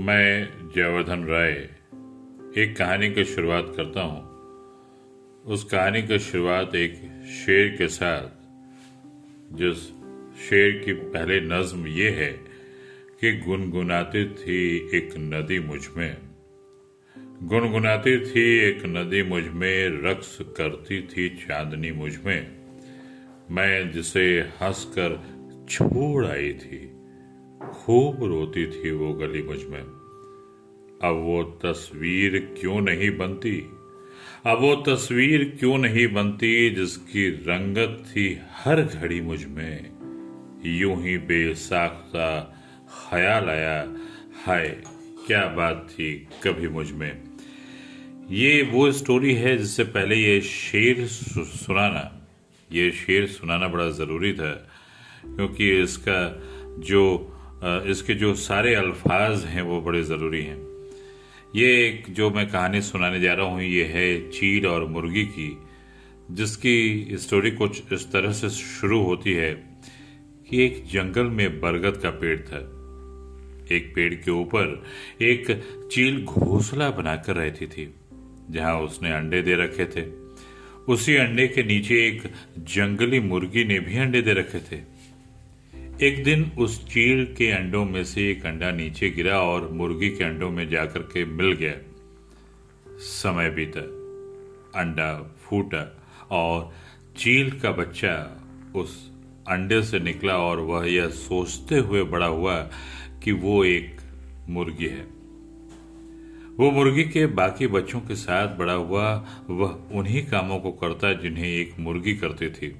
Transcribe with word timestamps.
मैं 0.00 0.48
जयवर्धन 0.76 1.24
राय 1.24 1.50
एक 2.62 2.76
कहानी 2.76 3.10
की 3.10 3.24
शुरुआत 3.24 3.72
करता 3.76 4.02
हूँ। 4.02 4.22
उस 5.42 5.64
कहानी 5.64 6.02
की 6.02 6.18
शुरुआत 6.18 6.74
एक 6.74 6.94
शेर 7.26 7.76
के 7.76 7.88
साथ, 7.88 8.28
जिस 9.52 9.76
शेर 10.48 10.82
की 10.84 10.92
पहले 10.92 11.40
नज्म 11.40 11.86
ये 11.86 12.10
है 12.10 12.32
कि 13.20 13.32
गुनगुनाती 13.32 14.24
थी 14.24 14.76
एक 14.96 15.10
नदी 15.18 15.58
मुझमें। 15.58 16.16
गुनगुनाती 17.42 18.20
थी 18.20 18.58
एक 18.58 18.82
नदी 18.86 19.22
मुझमें, 19.22 20.02
रक्स 20.10 20.38
करती 20.42 21.02
थी 21.02 21.28
चांदनी 21.28 21.92
मुझमें। 21.92 22.56
मैं 23.50 23.90
जिसे 23.90 24.40
हंसकर 24.40 25.20
छोड़ 25.70 26.26
आई 26.26 26.52
थी 26.52 26.99
खूब 27.60 28.24
रोती 28.24 28.66
थी 28.66 28.90
वो 28.90 29.12
गली 29.12 29.42
मुझमें। 29.42 29.82
अब 31.02 31.16
वो 31.16 31.42
तस्वीर 31.64 32.38
क्यों 32.60 32.80
नहीं 32.80 33.10
बनती? 33.18 33.70
अब 34.46 34.60
वो 34.60 34.74
तस्वीर 34.88 35.44
क्यों 35.60 35.78
नहीं 35.78 36.06
बनती 36.12 36.70
जिसकी 36.70 37.28
रंगत 37.28 38.04
थी 38.08 38.40
हर 38.52 38.82
घड़ी 38.82 39.20
मुझमें? 39.20 39.90
यूँ 40.64 41.02
ही 41.02 41.18
बेसाख्ता 41.18 42.28
ख्याल 42.90 43.48
आया, 43.48 43.94
हाय, 44.44 44.68
क्या 45.26 45.46
बात 45.46 45.86
थी 45.90 46.28
कभी 46.44 46.68
मुझमें। 46.68 47.12
ये 48.30 48.62
वो 48.62 48.90
स्टोरी 48.92 49.34
है 49.34 49.56
जिससे 49.58 49.84
पहले 49.84 50.16
ये 50.16 50.40
शेर 50.40 51.06
सुनाना, 51.06 52.04
ये 52.72 52.90
शेर 52.92 53.26
सुनाना 53.26 53.68
बड़ा 53.68 53.90
ज़रूरी 53.90 54.32
था, 54.32 54.52
क्योंकि 55.26 55.70
इसका 55.82 56.20
जो 56.78 57.36
इसके 57.62 58.14
जो 58.14 58.34
सारे 58.34 58.74
अल्फाज 58.74 59.44
हैं, 59.44 59.62
वो 59.62 59.80
बड़े 59.80 60.02
ज़रूरी 60.02 60.42
हैं। 60.42 60.58
ये 61.56 61.66
एक 61.86 62.04
जो 62.10 62.30
मैं 62.30 62.46
कहानी 62.50 62.80
सुनाने 62.80 63.20
जा 63.20 63.32
रहा 63.34 63.46
हूँ, 63.46 63.62
ये 63.62 63.84
है 63.84 64.30
चील 64.30 64.66
और 64.66 64.84
मुर्गी 64.88 65.24
की, 65.24 65.56
जिसकी 66.30 67.16
स्टोरी 67.18 67.50
कुछ 67.50 67.92
इस 67.92 68.10
तरह 68.12 68.32
से 68.32 68.50
शुरू 68.50 69.00
होती 69.02 69.32
है 69.32 69.52
कि 70.50 70.62
एक 70.64 70.84
जंगल 70.92 71.26
में 71.30 71.60
बरगद 71.60 71.96
का 71.96 72.10
पेड़ 72.10 72.38
था। 72.40 72.58
एक 73.74 73.92
पेड़ 73.94 74.14
के 74.14 74.30
ऊपर 74.30 74.82
एक 75.22 75.50
चील 75.92 76.24
घोंसला 76.24 76.90
बनाकर 76.90 77.36
रहती 77.36 77.66
थी, 77.66 77.94
जहाँ 78.50 78.78
उसने 78.80 79.12
अंडे 79.12 79.42
दे 79.42 79.54
रखे 79.54 79.84
थे। 79.86 80.04
उसी 80.88 81.16
अंडे 81.16 81.46
के 81.48 81.62
नीचे 81.62 81.94
एक 82.06 82.22
जंगली 82.68 83.20
मुर्गी 83.20 83.64
ने 83.64 83.78
भी 83.80 83.98
अंडे 83.98 84.22
दे 84.22 84.32
रखे 84.32 84.60
थे। 84.60 84.80
एक 86.02 86.24
दिन 86.24 86.52
उस 86.58 86.88
चील 86.88 87.34
के 87.38 87.50
अंडों 87.50 87.84
में 87.84 88.04
से 88.04 88.30
एक 88.30 88.46
अंडा 88.46 88.70
नीचे 88.70 89.10
गिरा 89.10 89.40
और 89.40 89.68
मुर्गी 89.72 90.10
के 90.10 90.24
अंडों 90.24 90.50
में 90.50 90.68
जाकर 90.68 90.98
के 90.98 91.24
मिल 91.24 91.52
गया। 91.52 91.74
समय 92.98 93.50
बीता, 93.50 93.80
अंडा 94.80 95.36
फूटा 95.42 96.02
और 96.30 96.72
चील 97.16 97.50
का 97.50 97.70
बच्चा 97.70 98.42
उस 98.74 99.10
अंडे 99.48 99.82
से 99.82 100.00
निकला 100.00 100.36
और 100.36 100.60
वह 100.60 100.90
यह 100.92 101.08
सोचते 101.08 101.78
हुए 101.78 102.02
बड़ा 102.02 102.26
हुआ 102.26 102.70
कि 103.24 103.32
वो 103.32 103.64
एक 103.64 103.96
मुर्गी 104.48 104.86
है। 104.86 105.06
वो 106.56 106.70
मुर्गी 106.70 107.04
के 107.04 107.26
बाकी 107.26 107.66
बच्चों 107.66 108.00
के 108.00 108.14
साथ 108.14 108.56
बड़ा 108.56 108.72
हुआ, 108.72 109.26
वह 109.50 109.68
उन्हीं 109.92 110.26
कामों 110.26 110.58
को 110.58 110.72
करता 110.72 111.12
जिन्हें 111.12 111.48
एक 111.48 111.74
मुर्गी 111.78 112.14
करती 112.14 112.50
थी। 112.50 112.76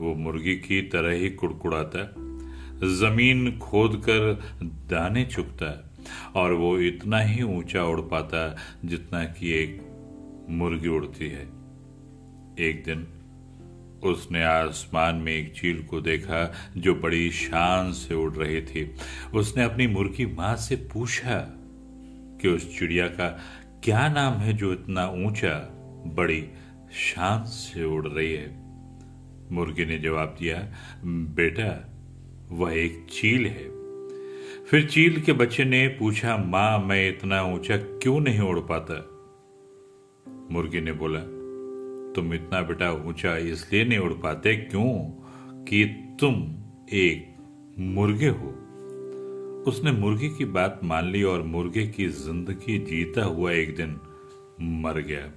वो 0.00 0.14
मुर्गी 0.14 0.56
की 0.56 0.82
तरह 0.82 1.12
ही 1.12 1.30
कुड़कुड़ाता 1.30 1.98
है। 1.98 2.26
ज़मीन 2.96 3.58
खोद 3.58 3.96
कर 3.96 4.42
दाने 4.62 5.24
चुगता 5.24 5.90
और 6.34 6.52
वो 6.52 6.78
इतना 6.78 7.18
ही 7.18 7.42
ऊँचा 7.42 7.84
उड़ 7.84 8.00
पाता 8.00 8.50
है 8.50 8.56
जितना 8.84 9.24
कि 9.24 9.52
एक 9.52 9.82
मुर्गी 10.50 10.88
उड़ती 10.88 11.28
है। 11.28 11.42
एक 12.58 12.82
दिन 12.86 13.06
उसने 14.04 14.44
आसमान 14.44 15.16
में 15.16 15.32
एक 15.32 15.54
चील 15.56 15.82
को 15.82 16.00
देखा 16.00 16.54
जो 16.76 16.94
बड़ी 16.94 17.30
शान 17.30 17.92
से 17.92 18.14
उड़ 18.14 18.34
रही 18.34 18.62
थी। 18.62 18.94
उसने 19.34 19.62
अपनी 19.62 19.86
मुर्गी 19.86 20.26
माँ 20.26 20.56
से 20.56 20.76
पूछा 20.76 21.46
कि 22.42 22.48
उस 22.48 22.78
चिड़िया 22.78 23.06
का 23.08 23.38
क्या 23.84 24.08
नाम 24.08 24.34
है 24.34 24.52
जो 24.52 24.72
इतना 24.72 25.08
ऊँचा, 25.08 25.68
बड़ी 26.06 26.40
शान 26.92 27.44
से 27.44 27.84
उड़ 27.84 28.08
रही 28.08 28.32
है? 28.32 28.65
मुर्गी 29.52 29.84
ने 29.84 29.98
जवाब 29.98 30.36
दिया, 30.40 30.74
बेटा, 31.04 31.92
वह 32.50 32.72
एक 32.72 33.06
चील 33.10 33.46
है। 33.46 33.76
फिर 34.64 34.86
चील 34.86 35.20
के 35.20 35.32
बच्चे 35.32 35.64
ने 35.64 35.88
पूछा, 35.88 36.36
माँ, 36.36 36.78
मैं 36.78 37.08
इतना 37.08 37.42
ऊँचा 37.42 37.76
क्यों 37.76 38.20
नहीं 38.20 38.40
उड़ 38.40 38.60
पाता? 38.60 38.94
मुर्गी 40.50 40.80
ने 40.80 40.92
बोला, 40.92 41.20
तुम 42.14 42.34
इतना 42.34 42.62
बेटा 42.62 42.92
ऊँचा 42.92 43.36
इसलिए 43.36 43.84
नहीं 43.84 43.98
उड़ 43.98 44.12
पाते 44.12 44.56
क्यों 44.56 44.92
कि 45.64 45.84
तुम 46.20 46.34
एक 46.92 47.36
मुर्गे 47.78 48.28
हो? 48.28 48.62
उसने 49.70 49.92
मुर्गी 49.92 50.28
की 50.28 50.44
बात 50.44 50.80
मान 50.84 51.10
ली 51.10 51.22
और 51.22 51.42
मुर्गे 51.42 51.86
की 51.86 52.08
ज़िंदगी 52.08 52.78
जीता 52.78 53.24
हुआ 53.24 53.52
एक 53.52 53.76
दिन 53.76 54.00
मर 54.60 55.00
गया। 55.00 55.32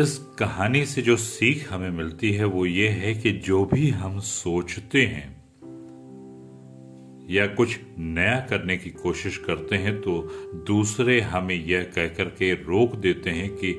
इस 0.00 0.18
कहानी 0.38 0.86
से 0.86 1.02
जो 1.02 1.16
सीख 1.16 1.72
हमें 1.72 1.90
मिलती 1.90 2.32
है 2.32 2.44
वो 2.44 2.66
ये 2.66 2.88
है 2.88 3.14
कि 3.14 3.32
जो 3.32 3.64
भी 3.64 3.90
हम 3.90 4.20
सोचते 4.20 5.06
हैं 5.06 5.36
या 7.30 7.46
कुछ 7.46 7.78
नया 7.98 8.46
करने 8.50 8.76
की 8.76 8.90
कोशिश 8.90 9.36
करते 9.36 9.76
हैं 9.76 10.00
तो 10.00 10.22
दूसरे 10.66 11.20
हमें 11.20 11.54
यह 11.54 11.82
कहकर 11.82 12.24
के 12.24 12.54
रोक 12.54 12.96
देते 12.96 13.30
हैं 13.30 13.50
कि 13.50 13.72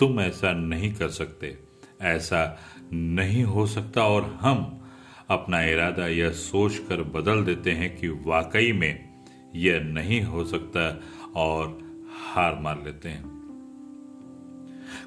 तुम 0.00 0.20
ऐसा 0.20 0.52
नहीं 0.52 0.94
कर 0.94 1.08
सकते, 1.08 1.58
ऐसा 2.00 2.58
नहीं 2.92 3.44
हो 3.44 3.66
सकता 3.66 4.02
और 4.02 4.38
हम 4.40 4.84
अपना 5.30 5.64
इरादा 5.64 6.06
यह 6.06 6.30
सोच 6.30 6.78
कर 6.78 7.02
बदल 7.02 7.44
देते 7.44 7.70
हैं 7.70 7.96
कि 7.96 8.08
वाकई 8.08 8.72
में 8.72 9.08
यह 9.54 9.80
नहीं 9.80 10.20
हो 10.20 10.44
सकता 10.44 11.00
और 11.36 11.78
हार 12.10 12.58
मान 12.60 12.84
लेते 12.84 13.08
हैं। 13.08 13.37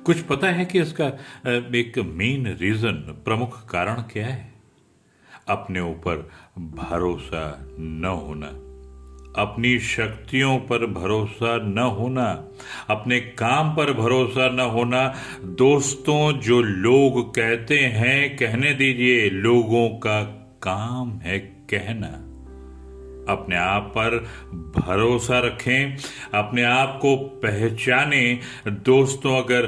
कुछ 0.06 0.22
पता 0.22 0.48
है 0.48 0.66
कि 0.66 0.80
इसका 0.80 1.06
एक 1.76 1.98
मेन 2.16 2.48
रीजन 2.62 2.94
प्रमुख 3.26 3.70
कारण 3.70 4.02
क्या 4.02 4.28
है? 4.28 4.54
अपने 5.50 5.80
ऊपर 5.80 6.30
भरोसा 6.60 7.68
न 7.80 8.06
होना, 8.06 8.48
अपनी 9.42 9.80
शक्तियों 9.80 10.58
पर 10.60 10.86
भरोसा 10.86 11.58
न 11.58 11.78
होना, 11.78 12.26
अपने 12.90 13.20
काम 13.20 13.76
पर 13.76 13.94
भरोसा 13.94 14.50
न 14.50 14.60
होना। 14.60 15.08
दोस्तों, 15.44 16.32
जो 16.40 16.62
लोग 16.62 17.30
कहते 17.36 17.80
हैं, 17.80 18.36
कहने 18.38 18.74
दीजिए, 18.74 19.30
लोगों 19.30 19.88
का 19.90 20.22
काम 20.64 21.18
है 21.20 21.40
कहना। 21.70 22.31
अपने 23.32 23.56
आप 23.56 23.92
पर 23.98 24.18
भरोसा 24.78 25.40
रखें, 25.40 25.98
अपने 26.34 26.64
आप 26.64 26.98
को 27.02 27.16
पहचाने। 27.44 28.40
दोस्तों, 28.68 29.38
अगर 29.38 29.68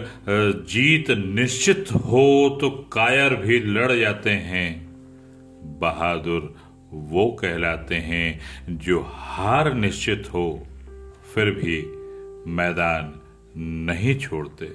जीत 0.70 1.12
निश्चित 1.12 1.92
हो 1.92 2.58
तो 2.62 2.70
कायर 2.94 3.36
भी 3.36 3.60
लड़ 3.60 3.92
जाते 3.92 4.30
हैं। 4.30 4.70
बहादुर 5.80 6.54
वो 6.94 7.26
कहलाते 7.42 7.96
हैं 7.96 8.78
जो 8.78 9.02
हार 9.08 9.74
निश्चित 9.74 10.30
हो, 10.34 10.68
फिर 11.34 11.52
भी 11.52 11.82
मैदान 12.52 13.14
नहीं 13.58 14.18
छोड़ते। 14.20 14.66